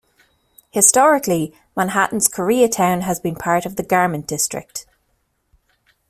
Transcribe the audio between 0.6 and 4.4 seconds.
Historically, Manhattan's Koreatown has been part of the Garment